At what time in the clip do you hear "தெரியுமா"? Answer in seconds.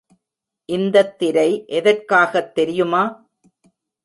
2.53-3.03